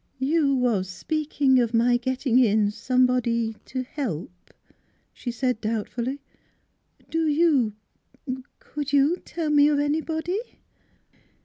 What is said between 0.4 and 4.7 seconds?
was speaking of my getting in somebody to to help,"